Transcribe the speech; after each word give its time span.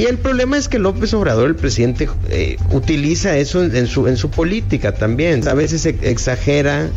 Y 0.00 0.06
el 0.06 0.16
problema 0.16 0.56
es 0.56 0.66
que 0.66 0.78
López 0.78 1.12
Obrador, 1.12 1.46
el 1.50 1.56
presidente, 1.56 2.08
eh, 2.30 2.56
utiliza 2.70 3.36
eso 3.36 3.62
en 3.62 3.86
su, 3.86 4.30
política 4.30 4.94
también. 4.94 5.46
A 5.46 5.52
veces 5.52 5.84
exagera. 5.84 6.88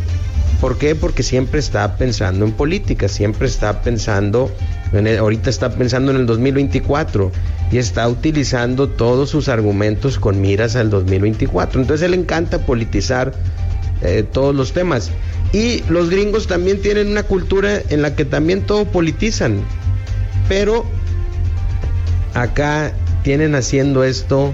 ¿Por 0.61 0.77
qué? 0.77 0.95
Porque 0.95 1.21
siempre 1.21 1.59
está 1.59 1.97
pensando 1.97 2.45
en 2.45 2.53
política, 2.53 3.09
siempre 3.09 3.49
está 3.49 3.81
pensando, 3.81 4.49
ahorita 5.19 5.49
está 5.49 5.75
pensando 5.75 6.11
en 6.11 6.19
el 6.19 6.25
2024 6.25 7.29
y 7.73 7.77
está 7.77 8.07
utilizando 8.07 8.87
todos 8.87 9.29
sus 9.29 9.49
argumentos 9.49 10.17
con 10.17 10.39
miras 10.39 10.77
al 10.77 10.89
2024. 10.89 11.81
Entonces 11.81 12.05
él 12.05 12.13
encanta 12.13 12.59
politizar 12.59 13.33
eh, 14.01 14.23
todos 14.31 14.55
los 14.55 14.71
temas. 14.71 15.11
Y 15.51 15.83
los 15.89 16.09
gringos 16.09 16.47
también 16.47 16.81
tienen 16.81 17.09
una 17.09 17.23
cultura 17.23 17.81
en 17.89 18.01
la 18.01 18.15
que 18.15 18.23
también 18.23 18.61
todo 18.61 18.85
politizan. 18.85 19.59
Pero 20.47 20.85
acá 22.33 22.93
tienen 23.23 23.55
haciendo 23.55 24.03
esto 24.03 24.53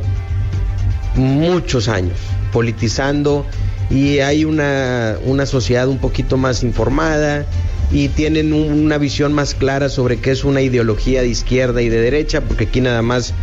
muchos 1.15 1.87
años, 1.87 2.17
politizando 2.51 3.45
y 3.89 4.19
hay 4.19 4.45
una, 4.45 5.17
una 5.25 5.45
sociedad 5.45 5.87
un 5.87 5.97
poquito 5.97 6.37
más 6.37 6.63
informada 6.63 7.45
y 7.91 8.09
tienen 8.09 8.53
una 8.53 8.97
visión 8.97 9.33
más 9.33 9.55
clara 9.55 9.89
sobre 9.89 10.17
qué 10.17 10.31
es 10.31 10.43
una 10.43 10.61
ideología 10.61 11.21
de 11.21 11.27
izquierda 11.27 11.81
y 11.81 11.89
de 11.89 11.99
derecha, 11.99 12.41
porque 12.41 12.65
aquí 12.65 12.81
nada 12.81 13.01
más 13.01 13.33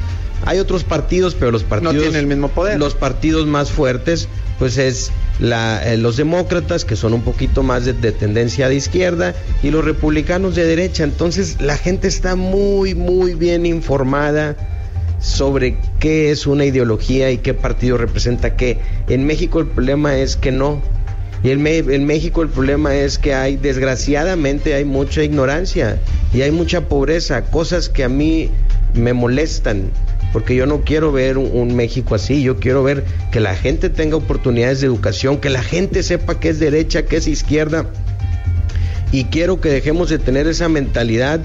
hay 0.44 0.58
otros 0.60 0.84
partidos, 0.84 1.34
pero 1.34 1.50
los 1.50 1.64
partidos 1.64 1.94
no 1.94 2.00
tienen 2.00 2.20
el 2.20 2.26
mismo 2.26 2.48
poder. 2.48 2.78
Los 2.78 2.94
partidos 2.94 3.46
más 3.46 3.72
fuertes, 3.72 4.28
pues 4.58 4.78
es 4.78 5.10
la, 5.38 5.82
eh, 5.92 5.96
los 5.96 6.16
demócratas, 6.16 6.84
que 6.84 6.96
son 6.96 7.12
un 7.12 7.22
poquito 7.22 7.62
más 7.62 7.84
de, 7.84 7.94
tendencia 7.94 8.68
de 8.68 8.76
izquierda, 8.76 9.34
y 9.62 9.70
los 9.70 9.84
republicanos 9.84 10.54
de 10.54 10.64
derecha. 10.64 11.04
Entonces 11.04 11.60
la 11.60 11.76
gente 11.76 12.08
está 12.08 12.36
muy, 12.36 12.94
muy 12.94 13.34
bien 13.34 13.66
informada 13.66 14.56
sobre 15.20 15.78
qué 15.98 16.30
es 16.30 16.46
una 16.46 16.64
ideología 16.64 17.30
y 17.30 17.38
qué 17.38 17.54
partido 17.54 17.96
representa 17.96 18.56
qué. 18.56 18.78
En 19.08 19.26
México 19.26 19.60
el 19.60 19.66
problema 19.66 20.16
es 20.16 20.36
que 20.36 20.52
no. 20.52 20.80
Y 21.42 21.50
en, 21.50 21.66
en 21.66 22.06
México 22.06 22.42
el 22.42 22.48
problema 22.48 22.94
es 22.94 23.18
que 23.18 23.34
hay, 23.34 23.56
desgraciadamente, 23.56 24.74
hay 24.74 24.84
mucha 24.84 25.22
ignorancia 25.22 25.98
y 26.32 26.42
hay 26.42 26.50
mucha 26.50 26.88
pobreza, 26.88 27.42
cosas 27.42 27.88
que 27.88 28.04
a 28.04 28.08
mí 28.08 28.50
me 28.94 29.12
molestan 29.12 29.90
porque 30.32 30.54
yo 30.54 30.66
no 30.66 30.82
quiero 30.82 31.12
ver 31.12 31.38
un, 31.38 31.74
México 31.76 32.14
así, 32.14 32.42
yo 32.42 32.56
quiero 32.56 32.82
ver 32.82 33.04
que 33.32 33.40
la 33.40 33.54
gente 33.54 33.90
tenga 33.90 34.16
oportunidades 34.16 34.80
de 34.80 34.86
educación, 34.86 35.38
que 35.38 35.50
la 35.50 35.62
gente 35.62 36.02
sepa 36.02 36.40
qué 36.40 36.50
es 36.50 36.58
derecha, 36.58 37.06
qué 37.06 37.16
es 37.16 37.26
izquierda, 37.26 37.86
y 39.12 39.24
quiero 39.24 39.60
que 39.60 39.68
dejemos 39.68 40.10
de 40.10 40.18
tener 40.18 40.46
esa 40.46 40.68
mentalidad 40.68 41.40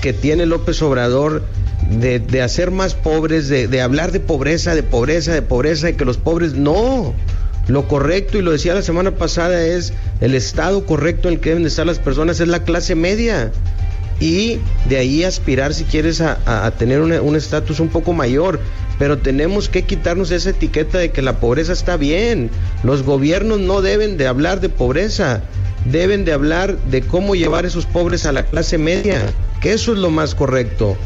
que 0.00 0.12
tiene 0.12 0.46
López 0.46 0.82
Obrador 0.82 1.44
de, 1.90 2.42
hacer 2.42 2.70
más 2.70 2.94
pobres, 2.94 3.48
de, 3.48 3.68
de 3.68 3.80
hablar 3.80 4.12
de 4.12 4.20
pobreza, 4.20 4.74
de 4.74 4.82
pobreza, 4.82 5.32
de 5.32 5.42
pobreza, 5.42 5.90
y 5.90 5.94
que 5.94 6.04
los 6.04 6.18
pobres 6.18 6.54
no. 6.54 7.14
Lo 7.68 7.88
correcto, 7.88 8.38
y 8.38 8.42
lo 8.42 8.52
decía 8.52 8.74
la 8.74 8.82
semana 8.82 9.12
pasada, 9.12 9.64
es 9.66 9.92
el 10.20 10.34
estado 10.34 10.86
correcto 10.86 11.28
en 11.28 11.34
el 11.34 11.40
que 11.40 11.50
deben 11.50 11.66
estar 11.66 11.86
las 11.86 11.98
personas, 11.98 12.38
es 12.40 12.48
la 12.48 12.62
clase 12.62 12.94
media 12.94 13.50
y 14.20 14.58
de 14.88 14.96
ahí 14.96 15.24
aspirar 15.24 15.74
si 15.74 15.84
quieres 15.84 16.20
a, 16.20 16.70
tener 16.78 17.00
un 17.00 17.36
estatus 17.36 17.80
un 17.80 17.88
poco 17.88 18.12
mayor. 18.12 18.60
Pero 18.98 19.18
tenemos 19.18 19.68
que 19.68 19.82
quitarnos 19.82 20.30
esa 20.30 20.50
etiqueta 20.50 20.98
de 20.98 21.10
que 21.10 21.20
la 21.20 21.38
pobreza 21.38 21.74
está 21.74 21.98
bien. 21.98 22.50
Los 22.82 23.02
gobiernos 23.02 23.60
no 23.60 23.82
deben 23.82 24.16
de 24.16 24.26
hablar 24.26 24.60
de 24.60 24.70
pobreza, 24.70 25.42
deben 25.84 26.24
de 26.24 26.32
hablar 26.32 26.78
de 26.78 27.02
cómo 27.02 27.34
llevar 27.34 27.66
esos 27.66 27.84
pobres 27.84 28.24
a 28.24 28.32
la 28.32 28.46
clase 28.46 28.78
media, 28.78 29.20
que 29.60 29.74
eso 29.74 29.92
es 29.92 29.98
lo 29.98 30.10
más 30.10 30.34
correcto. 30.34 30.96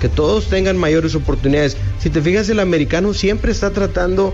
Que 0.00 0.08
todos 0.08 0.48
tengan 0.48 0.78
mayores 0.78 1.14
oportunidades. 1.14 1.76
Si 1.98 2.08
te 2.08 2.22
fijas, 2.22 2.48
el 2.48 2.60
americano 2.60 3.12
siempre 3.12 3.52
está 3.52 3.70
tratando 3.70 4.32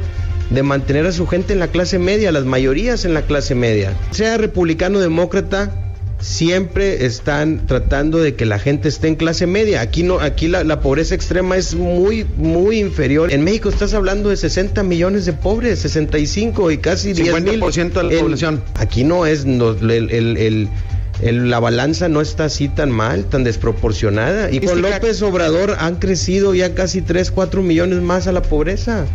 de 0.50 0.62
mantener 0.62 1.06
a 1.06 1.12
su 1.12 1.26
gente 1.26 1.52
en 1.52 1.58
la 1.58 1.68
clase 1.68 1.98
media, 1.98 2.32
las 2.32 2.44
mayorías 2.44 3.04
en 3.04 3.14
la 3.14 3.22
clase 3.22 3.54
media. 3.54 3.92
Sea 4.10 4.36
republicano, 4.36 5.00
demócrata, 5.00 5.89
siempre 6.20 7.06
están 7.06 7.66
tratando 7.66 8.18
de 8.18 8.34
que 8.34 8.44
la 8.46 8.58
gente 8.58 8.88
esté 8.88 9.08
en 9.08 9.16
clase 9.16 9.46
media. 9.46 9.80
Aquí 9.80 10.02
no, 10.02 10.20
aquí 10.20 10.48
la, 10.48 10.80
pobreza 10.80 11.14
extrema 11.14 11.56
es 11.56 11.74
muy, 11.74 12.26
muy 12.36 12.78
inferior. 12.78 13.32
En 13.32 13.42
México 13.42 13.68
estás 13.68 13.94
hablando 13.94 14.28
de 14.28 14.36
60 14.36 14.82
millones 14.82 15.26
de 15.26 15.32
pobres, 15.32 15.80
65 15.80 16.70
y 16.70 16.78
casi 16.78 17.12
10 17.12 17.34
mil. 17.42 17.44
de 17.44 18.02
la 18.02 18.20
población. 18.20 18.62
Aquí 18.74 19.04
no 19.04 19.26
es 19.26 19.44
el, 19.44 20.68
la 21.22 21.60
balanza 21.60 22.08
no 22.08 22.20
está 22.20 22.44
así 22.44 22.68
tan 22.68 22.90
mal, 22.90 23.24
tan 23.24 23.44
desproporcionada. 23.44 24.50
Y 24.50 24.60
con 24.60 24.80
López 24.80 25.20
Obrador 25.22 25.76
han 25.78 25.96
crecido 25.96 26.54
ya 26.54 26.74
casi 26.74 27.02
3, 27.02 27.30
4 27.30 27.62
millones 27.62 28.00
más 28.00 28.26
a 28.26 28.32
la 28.32 28.42
pobreza. 28.42 29.06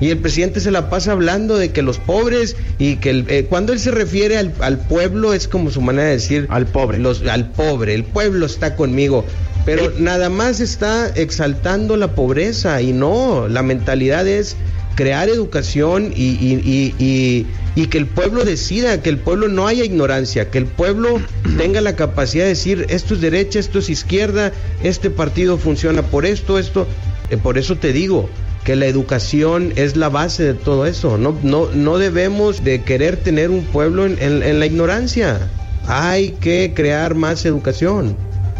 Y 0.00 0.10
el 0.10 0.18
presidente 0.18 0.60
se 0.60 0.70
la 0.70 0.90
pasa 0.90 1.12
hablando 1.12 1.56
de 1.56 1.70
que 1.70 1.82
los 1.82 1.98
pobres 1.98 2.56
y 2.78 2.96
que 2.96 3.24
eh, 3.28 3.46
cuando 3.48 3.72
él 3.72 3.78
se 3.78 3.90
refiere 3.90 4.36
al, 4.36 4.78
pueblo 4.78 5.32
es 5.32 5.48
como 5.48 5.70
su 5.70 5.80
manera 5.80 6.08
de 6.08 6.14
decir 6.14 6.46
al 6.50 6.66
pobre. 6.66 6.98
Los, 6.98 7.22
al 7.26 7.50
pobre, 7.50 7.94
el 7.94 8.04
pueblo 8.04 8.46
está 8.46 8.76
conmigo. 8.76 9.24
Pero 9.64 9.92
nada 9.98 10.28
más 10.28 10.60
está 10.60 11.08
exaltando 11.08 11.96
la 11.96 12.14
pobreza 12.14 12.80
y 12.82 12.92
no, 12.92 13.48
la 13.48 13.62
mentalidad 13.62 14.28
es 14.28 14.56
crear 14.94 15.28
educación 15.28 16.12
y, 16.14 16.22
y, 16.22 17.46
y, 17.74 17.86
que 17.86 17.98
el 17.98 18.06
pueblo 18.06 18.44
decida, 18.44 19.02
que 19.02 19.10
el 19.10 19.18
pueblo 19.18 19.48
no 19.48 19.66
haya 19.66 19.84
ignorancia, 19.84 20.50
que 20.50 20.58
el 20.58 20.66
pueblo 20.66 21.20
tenga 21.58 21.80
la 21.80 21.96
capacidad 21.96 22.44
de 22.44 22.50
decir 22.50 22.86
esto 22.90 23.14
es 23.14 23.20
derecha, 23.20 23.58
esto 23.58 23.80
es 23.80 23.90
izquierda, 23.90 24.52
este 24.82 25.10
partido 25.10 25.58
funciona 25.58 26.02
por 26.02 26.26
esto, 26.26 26.58
esto. 26.58 26.86
Eh, 27.30 27.36
por 27.36 27.58
eso 27.58 27.76
te 27.76 27.92
digo, 27.92 28.30
que 28.66 28.74
la 28.74 28.86
educación 28.86 29.72
es 29.76 29.94
la 29.94 30.08
base 30.08 30.42
de 30.42 30.54
todo 30.54 30.86
eso. 30.86 31.18
No, 31.18 31.38
no, 31.44 31.68
no 31.72 31.98
debemos 31.98 32.64
de 32.64 32.82
querer 32.82 33.16
tener 33.16 33.50
un 33.50 33.62
pueblo 33.62 34.04
en, 34.06 34.58
la 34.58 34.66
ignorancia. 34.66 35.38
Hay 35.86 36.30
que 36.40 36.72
crear 36.74 37.14
más 37.14 37.46
educación, 37.46 38.16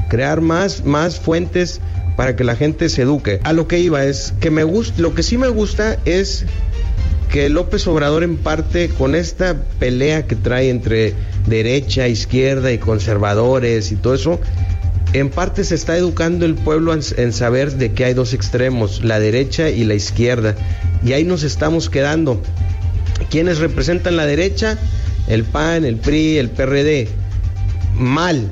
crear 0.09 0.41
más, 0.41 0.85
más 0.85 1.19
fuentes 1.19 1.81
para 2.17 2.37
que 2.37 2.45
la 2.45 2.55
gente 2.55 2.89
se 2.89 3.03
eduque. 3.03 3.41
A 3.43 3.53
lo 3.53 3.67
que 3.67 3.81
iba 3.81 4.05
es 4.05 4.33
que 4.39 4.53
me 4.53 4.63
gusta, 4.63 5.03
lo 5.03 5.13
que 5.13 5.25
sí 5.25 5.39
me 5.39 5.49
gusta 5.49 5.99
es 6.05 6.47
que 7.29 7.49
López 7.49 7.85
Obrador 7.89 8.23
en 8.23 8.37
parte 8.37 8.91
con 8.91 9.17
esta 9.17 9.57
pelea 9.81 10.29
que 10.29 10.37
trae 10.37 10.71
entre 10.71 11.15
derecha, 11.49 12.07
izquierda 12.07 12.71
y 12.71 12.79
conservadores 12.79 13.91
y 13.91 13.97
todo 13.97 14.15
eso, 14.15 14.39
en 15.19 15.31
parte 15.31 15.65
se 15.65 15.75
está 15.75 15.97
educando 15.97 16.45
el 16.45 16.55
pueblo 16.55 16.93
en, 16.93 17.33
saber 17.33 17.73
de 17.73 17.93
que 17.93 18.05
hay 18.05 18.15
dos 18.15 18.35
extremos, 18.35 19.03
la 19.03 19.19
derecha 19.19 19.71
y 19.71 19.85
la 19.85 19.95
izquierda. 19.95 20.55
Y 21.05 21.13
ahí 21.15 21.25
nos 21.25 21.43
estamos 21.43 21.89
quedando. 21.89 22.43
¿Quiénes 23.31 23.59
representan 23.59 24.17
la 24.17 24.27
derecha? 24.27 24.79
El 25.27 25.45
PAN, 25.45 25.85
el 25.85 25.97
PRI, 25.97 26.37
el 26.39 26.51
PRD. 26.51 27.09
Mal, 27.95 28.51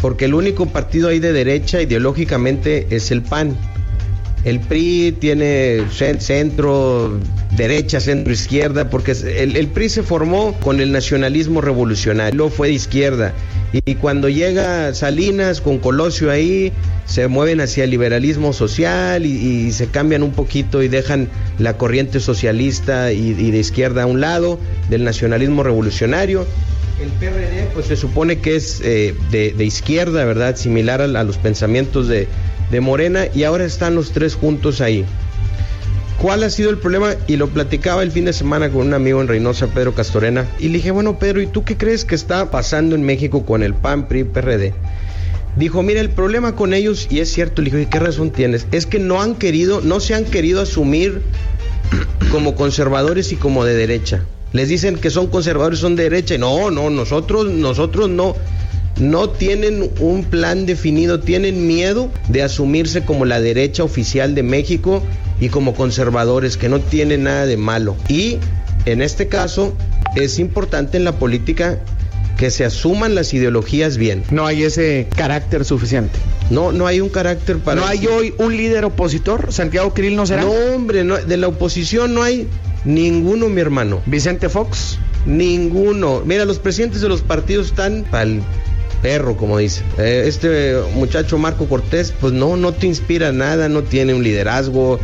porque 0.00 0.24
el 0.24 0.34
único 0.34 0.66
partido 0.66 1.08
ahí 1.08 1.20
de 1.20 1.32
derecha 1.32 1.80
ideológicamente 1.80 2.88
es 2.90 3.12
el 3.12 3.22
PAN. 3.22 3.56
El 4.44 4.60
PRI 4.60 5.16
tiene 5.18 5.84
centro, 6.18 7.18
derecha, 7.56 8.00
centro, 8.00 8.32
izquierda, 8.32 8.88
porque 8.88 9.12
el, 9.12 9.68
PRI 9.68 9.88
se 9.88 10.02
formó 10.02 10.54
con 10.60 10.80
el 10.80 10.92
nacionalismo 10.92 11.60
revolucionario, 11.60 12.36
luego 12.36 12.50
fue 12.50 12.68
de 12.68 12.74
izquierda 12.74 13.34
y 13.72 13.94
cuando 13.94 14.28
llega 14.28 14.92
Salinas 14.94 15.60
con 15.60 15.78
Colosio 15.78 16.30
ahí, 16.30 16.72
se 17.06 17.28
mueven 17.28 17.60
hacia 17.60 17.84
el 17.84 17.90
liberalismo 17.90 18.52
social 18.52 19.24
y, 19.24 19.70
se 19.72 19.86
cambian 19.86 20.22
un 20.24 20.32
poquito 20.32 20.82
y 20.82 20.88
dejan 20.88 21.28
la 21.58 21.76
corriente 21.76 22.18
socialista 22.18 23.12
y, 23.12 23.32
de 23.32 23.58
izquierda 23.58 24.02
a 24.02 24.06
un 24.06 24.20
lado, 24.20 24.58
del 24.88 25.04
nacionalismo 25.04 25.62
revolucionario. 25.62 26.46
El 27.00 27.08
PRD 27.10 27.68
pues 27.72 27.86
se 27.86 27.96
supone 27.96 28.40
que 28.40 28.56
es 28.56 28.80
eh, 28.84 29.14
de, 29.30 29.64
izquierda, 29.64 30.24
¿verdad? 30.24 30.56
Similar 30.56 31.00
a, 31.00 31.06
los 31.06 31.38
pensamientos 31.38 32.08
de, 32.08 32.26
de 32.70 32.80
Morena 32.80 33.26
y 33.34 33.44
ahora 33.44 33.64
están 33.64 33.94
los 33.94 34.12
tres 34.12 34.34
juntos 34.34 34.80
ahí. 34.80 35.04
¿Cuál 36.20 36.42
ha 36.42 36.50
sido 36.50 36.68
el 36.68 36.76
problema? 36.76 37.14
Y 37.26 37.36
lo 37.36 37.48
platicaba 37.48 38.02
el 38.02 38.12
fin 38.12 38.26
de 38.26 38.34
semana 38.34 38.68
con 38.68 38.86
un 38.86 38.92
amigo 38.92 39.22
en 39.22 39.28
Reynosa, 39.28 39.68
Pedro 39.68 39.94
Castorena. 39.94 40.46
Y 40.58 40.68
le 40.68 40.74
dije, 40.74 40.90
bueno, 40.90 41.18
Pedro, 41.18 41.40
¿y 41.40 41.46
tú 41.46 41.64
qué 41.64 41.78
crees 41.78 42.04
que 42.04 42.14
está 42.14 42.50
pasando 42.50 42.94
en 42.94 43.02
México 43.02 43.46
con 43.46 43.62
el 43.62 43.72
PAN, 43.72 44.06
PRI, 44.06 44.24
PRD? 44.24 44.74
Dijo, 45.56 45.82
mira, 45.82 46.00
el 46.00 46.10
problema 46.10 46.54
con 46.54 46.74
ellos, 46.74 47.08
y 47.10 47.20
es 47.20 47.32
cierto, 47.32 47.62
le 47.62 47.70
dije, 47.70 47.88
¿qué 47.90 47.98
razón 47.98 48.30
tienes? 48.30 48.66
Es 48.70 48.84
que 48.84 48.98
no 48.98 49.22
han 49.22 49.34
querido, 49.34 49.80
no 49.80 49.98
se 49.98 50.14
han 50.14 50.26
querido 50.26 50.60
asumir 50.60 51.22
como 52.30 52.54
conservadores 52.54 53.32
y 53.32 53.36
como 53.36 53.64
de 53.64 53.74
derecha. 53.74 54.22
Les 54.52 54.68
dicen 54.68 54.96
que 54.96 55.08
son 55.08 55.28
conservadores, 55.28 55.78
son 55.78 55.96
de 55.96 56.02
derecha. 56.02 56.36
No, 56.36 56.70
no, 56.70 56.90
nosotros, 56.90 57.46
nosotros 57.46 58.10
no 58.10 58.36
no 59.00 59.30
tienen 59.30 59.90
un 59.98 60.24
plan 60.24 60.66
definido, 60.66 61.20
tienen 61.20 61.66
miedo 61.66 62.10
de 62.28 62.42
asumirse 62.42 63.02
como 63.02 63.24
la 63.24 63.40
derecha 63.40 63.82
oficial 63.82 64.34
de 64.34 64.42
México 64.42 65.02
y 65.40 65.48
como 65.48 65.74
conservadores, 65.74 66.56
que 66.56 66.68
no 66.68 66.80
tienen 66.80 67.24
nada 67.24 67.46
de 67.46 67.56
malo. 67.56 67.96
Y 68.08 68.38
en 68.84 69.02
este 69.02 69.28
caso 69.28 69.74
es 70.16 70.38
importante 70.38 70.96
en 70.96 71.04
la 71.04 71.18
política 71.18 71.80
que 72.36 72.50
se 72.50 72.64
asuman 72.64 73.14
las 73.14 73.34
ideologías 73.34 73.96
bien. 73.98 74.22
No 74.30 74.46
hay 74.46 74.64
ese 74.64 75.08
carácter 75.14 75.64
suficiente. 75.64 76.18
No, 76.48 76.72
no 76.72 76.86
hay 76.86 77.00
un 77.00 77.10
carácter 77.10 77.58
para. 77.58 77.80
¿No 77.80 77.86
hay 77.86 78.06
hoy 78.06 78.34
un 78.38 78.56
líder 78.56 78.86
opositor? 78.86 79.52
¿Santiago 79.52 79.92
Krill 79.92 80.16
no 80.16 80.26
será? 80.26 80.42
No, 80.42 80.50
hombre, 80.50 81.04
no, 81.04 81.16
de 81.16 81.36
la 81.36 81.48
oposición 81.48 82.14
no 82.14 82.22
hay 82.22 82.48
ninguno, 82.84 83.48
mi 83.48 83.60
hermano. 83.60 84.00
¿Vicente 84.06 84.48
Fox? 84.48 84.98
Ninguno. 85.26 86.22
Mira, 86.24 86.46
los 86.46 86.58
presidentes 86.58 87.02
de 87.02 87.10
los 87.10 87.20
partidos 87.20 87.66
están 87.66 88.06
al 88.10 88.40
perro, 89.02 89.36
como 89.36 89.58
dice. 89.58 89.82
Eh, 89.98 90.24
este 90.26 90.76
muchacho 90.94 91.38
Marco 91.38 91.66
Cortés, 91.66 92.12
pues 92.20 92.32
no, 92.32 92.56
no 92.56 92.72
te 92.72 92.86
inspira 92.86 93.32
nada, 93.32 93.68
no 93.68 93.82
tiene 93.82 94.14
un 94.14 94.22
liderazgo. 94.22 94.98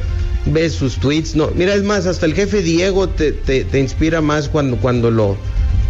Ves 0.46 0.74
sus 0.74 0.98
tweets, 0.98 1.34
no. 1.34 1.50
Mira, 1.54 1.74
es 1.74 1.82
más, 1.82 2.06
hasta 2.06 2.24
el 2.26 2.34
jefe 2.34 2.62
Diego 2.62 3.08
te, 3.08 3.32
te, 3.32 3.64
te 3.64 3.80
inspira 3.80 4.20
más 4.20 4.48
cuando, 4.48 4.76
cuando 4.76 5.10
lo 5.10 5.36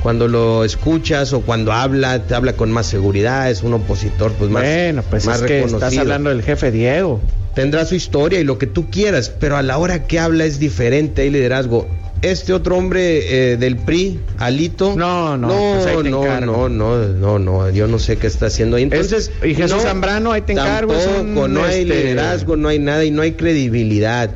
cuando 0.03 0.29
lo 0.29 0.63
escuchas 0.65 1.33
o 1.33 1.41
cuando 1.41 1.73
habla, 1.73 2.23
te 2.23 2.35
habla 2.37 2.53
con 2.53 2.71
más 2.71 2.87
seguridad, 2.87 3.51
es 3.51 3.65
un 3.65 3.75
opositor 3.75 4.33
pues 4.35 4.51
más 4.51 4.63
Bueno, 4.63 5.03
pues 5.11 5.27
más 5.27 5.37
es 5.37 5.43
que 5.43 5.49
reconocido. 5.55 5.79
estás 5.89 5.99
hablando 5.99 6.31
del 6.31 6.43
jefe 6.43 6.71
Diego. 6.71 7.21
Tendrá 7.57 7.85
su 7.87 7.97
historia 7.97 8.39
y 8.39 8.45
lo 8.45 8.57
que 8.57 8.67
tú 8.69 8.89
quieras, 8.89 9.31
pero 9.31 9.57
a 9.57 9.63
la 9.63 9.79
hora 9.79 10.07
que 10.07 10.21
habla 10.21 10.45
es 10.45 10.59
diferente, 10.61 11.23
hay 11.23 11.31
liderazgo. 11.31 11.89
Este 12.23 12.53
otro 12.53 12.77
hombre 12.79 13.53
eh, 13.53 13.57
del 13.57 13.77
PRI, 13.77 14.19
Alito. 14.39 14.97
No, 14.97 15.37
no, 15.37 15.49
no, 15.49 15.83
pues 15.83 16.05
no, 16.11 16.41
no, 16.41 16.69
no, 16.69 16.99
no, 16.99 17.39
no, 17.39 17.71
yo 17.71 17.87
no 17.87 17.99
sé 17.99 18.17
qué 18.17 18.27
está 18.27 18.47
haciendo 18.47 18.77
ahí. 18.77 18.85
Entonces, 18.85 19.31
y 19.45 19.55
Jesús 19.55 19.77
no, 19.77 19.83
Zambrano, 19.83 20.33
ahí 20.33 20.41
te 20.41 20.53
encargo. 20.53 20.95
es 20.95 21.05
Tampoco, 21.05 21.49
no 21.49 21.63
hay 21.63 21.83
este, 21.83 21.95
liderazgo, 21.95 22.57
no 22.57 22.69
hay 22.69 22.79
nada 22.79 23.05
y 23.05 23.11
no 23.11 23.23
hay 23.23 23.33
credibilidad. 23.33 24.31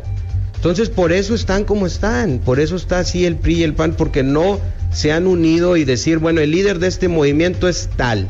Entonces, 0.57 0.91
por 0.91 1.11
eso 1.11 1.35
están 1.35 1.65
como 1.65 1.87
están, 1.87 2.39
por 2.39 2.61
eso 2.61 2.77
está 2.77 2.99
así 2.99 3.25
el 3.25 3.37
PRI 3.37 3.61
y 3.61 3.63
el 3.63 3.73
PAN, 3.73 3.95
porque 3.97 4.23
no 4.23 4.61
se 4.93 5.11
han 5.11 5.27
unido 5.27 5.79
y 5.79 5.85
decir, 5.85 6.19
bueno, 6.19 6.43
el 6.43 6.51
líder 6.51 6.81
de 6.81 6.89
este 6.89 7.09
movimiento 7.09 7.67
es 7.67 7.89
tal, 7.97 8.29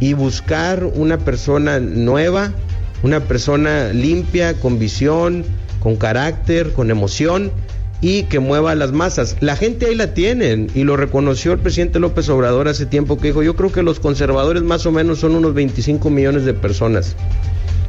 y 0.00 0.14
buscar 0.14 0.84
una 0.84 1.18
persona 1.18 1.78
nueva, 1.78 2.52
una 3.02 3.20
persona 3.20 3.90
limpia, 3.92 4.54
con 4.54 4.78
visión, 4.78 5.44
con 5.80 5.96
carácter, 5.96 6.72
con 6.72 6.90
emoción 6.90 7.52
y 8.00 8.24
que 8.24 8.38
mueva 8.38 8.74
las 8.74 8.92
masas. 8.92 9.36
La 9.40 9.56
gente 9.56 9.86
ahí 9.86 9.94
la 9.94 10.14
tienen 10.14 10.70
y 10.74 10.84
lo 10.84 10.96
reconoció 10.96 11.52
el 11.52 11.58
presidente 11.58 11.98
López 11.98 12.28
Obrador 12.28 12.68
hace 12.68 12.86
tiempo 12.86 13.18
que 13.18 13.28
dijo, 13.28 13.42
yo 13.42 13.56
creo 13.56 13.72
que 13.72 13.82
los 13.82 14.00
conservadores 14.00 14.62
más 14.62 14.86
o 14.86 14.92
menos 14.92 15.20
son 15.20 15.34
unos 15.34 15.54
25 15.54 16.10
millones 16.10 16.44
de 16.44 16.54
personas. 16.54 17.16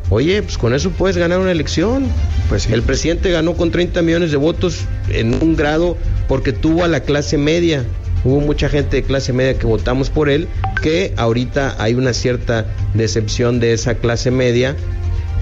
Oye, 0.09 0.42
pues 0.42 0.57
con 0.57 0.74
eso 0.74 0.92
puedes 0.92 1.18
ganar 1.18 1.39
una 1.39 1.51
elección. 1.51 2.06
Pues 2.48 2.63
sí. 2.63 2.74
El 2.74 2.81
presidente 2.81 3.30
ganó 3.30 3.56
con 3.56 3.71
30 3.71 4.01
millones 4.01 4.31
de 4.31 4.38
votos 4.38 4.86
en 5.09 5.33
un 5.33 5.56
grado 5.56 5.98
porque 6.27 6.54
tuvo 6.54 6.86
a 6.86 6.88
la 6.88 7.01
clase 7.01 7.38
media. 7.38 7.83
Hubo 8.24 8.39
mucha 8.39 8.69
gente 8.69 8.98
de 8.98 9.04
clase 9.04 9.33
media 9.33 9.57
que 9.59 9.68
votamos 9.68 10.09
por 10.09 10.30
él, 10.30 10.48
que 10.81 11.13
ahorita 11.18 11.75
hay 11.77 11.94
una 11.94 12.13
cierta 12.13 12.65
decepción 12.94 13.59
de 13.59 13.74
esa 13.74 13.95
clase 13.95 14.31
media, 14.31 14.75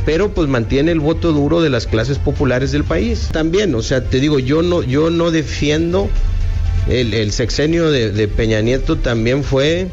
pero 0.05 0.33
pues 0.33 0.47
mantiene 0.47 0.91
el 0.91 0.99
voto 0.99 1.33
duro 1.33 1.61
de 1.61 1.69
las 1.69 1.87
clases 1.87 2.19
populares 2.19 2.71
del 2.71 2.83
país. 2.83 3.29
También, 3.31 3.73
o 3.75 3.81
sea, 3.81 4.03
te 4.03 4.19
digo, 4.19 4.39
yo 4.39 4.61
no, 4.61 4.83
yo 4.83 5.09
no 5.09 5.31
defiendo 5.31 6.09
el, 6.87 7.31
sexenio 7.31 7.89
de, 7.89 8.11
de 8.11 8.27
Peña 8.27 8.61
Nieto 8.61 8.97
también 8.97 9.43
fue, 9.43 9.87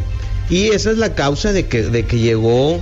y 0.50 0.69
esa 0.69 0.91
es 0.91 0.99
la 0.99 1.14
causa 1.14 1.53
de 1.53 1.67
que, 1.67 1.82
de 1.82 2.05
que 2.05 2.19
llegó 2.19 2.79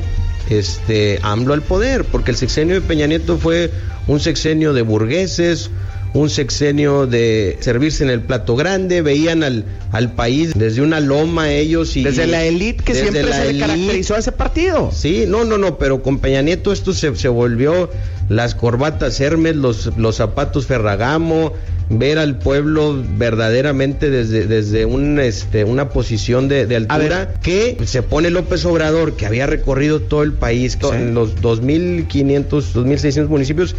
este 0.48 1.20
AMLO 1.22 1.54
al 1.54 1.62
poder, 1.62 2.04
porque 2.04 2.32
el 2.32 2.36
sexenio 2.36 2.74
de 2.74 2.80
Peña 2.80 3.06
Nieto 3.06 3.38
fue 3.38 3.70
un 4.08 4.18
sexenio 4.18 4.72
de 4.72 4.82
burgueses, 4.82 5.70
un 6.12 6.28
sexenio 6.28 7.06
de 7.06 7.56
servirse 7.60 8.02
en 8.02 8.10
el 8.10 8.20
plato 8.20 8.56
grande, 8.56 9.00
veían 9.02 9.42
al, 9.42 9.64
al 9.92 10.12
país 10.12 10.52
desde 10.56 10.82
una 10.82 10.98
loma 11.00 11.52
ellos 11.52 11.96
y 11.96 12.02
Desde 12.02 12.26
la 12.26 12.44
élite 12.44 12.82
que 12.82 12.94
siempre 12.94 13.32
se 13.32 13.58
caracterizó 13.58 14.14
a 14.14 14.18
ese 14.18 14.32
partido. 14.32 14.90
Sí, 14.92 15.24
no, 15.28 15.44
no, 15.44 15.56
no, 15.58 15.78
pero 15.78 16.02
con 16.02 16.18
Peña 16.18 16.42
Nieto 16.42 16.72
esto 16.72 16.92
se, 16.92 17.14
se 17.14 17.28
volvió 17.28 17.90
las 18.28 18.54
corbatas 18.54 19.20
Hermes, 19.20 19.56
los, 19.56 19.96
los 19.96 20.16
zapatos 20.16 20.66
Ferragamo, 20.66 21.52
ver 21.90 22.18
al 22.18 22.38
pueblo 22.38 22.96
verdaderamente 23.16 24.10
desde, 24.10 24.46
desde 24.46 24.84
un, 24.84 25.18
este, 25.18 25.64
una 25.64 25.88
posición 25.90 26.46
de, 26.48 26.66
de 26.66 26.76
altura 26.76 27.34
que 27.42 27.76
se 27.84 28.02
pone 28.02 28.30
López 28.30 28.64
Obrador, 28.64 29.14
que 29.16 29.26
había 29.26 29.46
recorrido 29.46 30.00
todo 30.00 30.22
el 30.22 30.32
país, 30.32 30.78
Sí. 30.80 30.86
en 30.92 31.14
los 31.14 31.36
2.500, 31.36 32.46
2.600 32.48 33.28
municipios, 33.28 33.74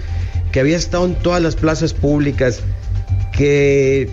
que 0.51 0.59
había 0.59 0.77
estado 0.77 1.05
en 1.05 1.15
todas 1.15 1.41
las 1.41 1.55
plazas 1.55 1.93
públicas, 1.93 2.59
que 3.35 4.09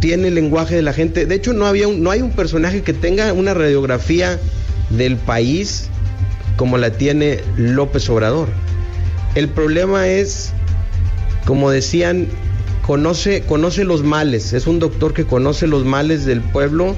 tiene 0.00 0.28
el 0.28 0.34
lenguaje 0.34 0.74
de 0.74 0.82
la 0.82 0.92
gente. 0.92 1.26
De 1.26 1.34
hecho, 1.34 1.52
no, 1.52 1.66
había 1.66 1.88
un- 1.88 2.02
no 2.02 2.10
hay 2.10 2.20
un 2.22 2.32
personaje 2.32 2.82
que 2.82 2.92
tenga 2.92 3.32
una 3.32 3.54
radiografía 3.54 4.38
del 4.90 5.16
país 5.16 5.88
como 6.56 6.76
la 6.78 6.90
tiene 6.90 7.40
López 7.56 8.08
Obrador. 8.10 8.48
El 9.34 9.48
problema 9.48 10.08
es, 10.08 10.50
como 11.46 11.70
decían, 11.70 12.26
conoce, 12.86 13.42
conoce 13.42 13.84
los 13.84 14.02
males. 14.02 14.52
Es 14.52 14.66
un 14.66 14.78
doctor 14.80 15.14
que 15.14 15.24
conoce 15.24 15.66
los 15.66 15.84
males 15.84 16.24
del 16.26 16.40
pueblo, 16.40 16.96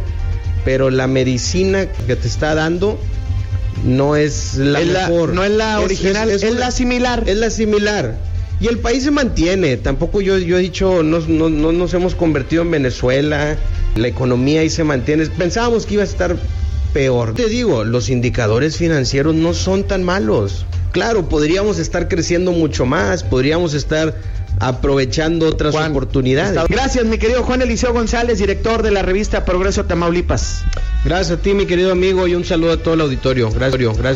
pero 0.64 0.90
la 0.90 1.06
medicina 1.06 1.86
que 1.86 2.16
te 2.16 2.26
está 2.26 2.54
dando 2.54 2.98
no 3.84 4.16
es 4.16 4.54
la 4.56 4.80
Es 4.80 4.88
la- 4.88 5.08
mejor. 5.08 5.34
no 5.34 5.44
es 5.44 5.50
la 5.52 5.80
original, 5.80 6.30
es 6.30 6.42
la 6.54 6.70
similar. 6.70 7.22
Es 7.26 7.36
la 7.36 7.50
similar. 7.50 8.16
Y 8.64 8.66
el 8.66 8.78
país 8.78 9.04
se 9.04 9.10
mantiene. 9.10 9.76
Tampoco 9.76 10.22
yo, 10.22 10.38
yo 10.38 10.56
he 10.56 10.62
dicho, 10.62 11.02
no, 11.02 11.20
no, 11.20 11.50
no 11.50 11.70
nos 11.70 11.92
hemos 11.92 12.14
convertido 12.14 12.62
en 12.62 12.70
Venezuela. 12.70 13.58
La 13.94 14.08
economía 14.08 14.62
ahí 14.62 14.70
se 14.70 14.84
mantiene. 14.84 15.26
Pensábamos 15.26 15.84
que 15.84 15.92
iba 15.92 16.02
a 16.02 16.06
estar 16.06 16.34
peor. 16.94 17.34
Te 17.34 17.50
digo, 17.50 17.84
los 17.84 18.08
indicadores 18.08 18.78
financieros 18.78 19.34
no 19.34 19.52
son 19.52 19.84
tan 19.84 20.02
malos. 20.02 20.64
Claro, 20.92 21.28
podríamos 21.28 21.78
estar 21.78 22.08
creciendo 22.08 22.52
mucho 22.52 22.86
más, 22.86 23.22
podríamos 23.22 23.74
estar 23.74 24.14
aprovechando 24.60 25.46
otras 25.46 25.74
Juan, 25.74 25.90
oportunidades. 25.90 26.58
Gracias, 26.68 27.04
mi 27.04 27.18
querido 27.18 27.42
Juan 27.42 27.60
Eliseo 27.60 27.92
González, 27.92 28.38
director 28.38 28.82
de 28.82 28.92
la 28.92 29.02
revista 29.02 29.44
Progreso 29.44 29.84
Tamaulipas. 29.84 30.62
Gracias 31.04 31.38
a 31.38 31.42
ti, 31.42 31.52
mi 31.52 31.66
querido 31.66 31.92
amigo, 31.92 32.26
y 32.26 32.34
un 32.34 32.44
saludo 32.46 32.72
a 32.72 32.76
todo 32.78 32.94
el 32.94 33.02
auditorio. 33.02 33.50
Gracias. 33.50 33.78
Gracias. 33.78 33.98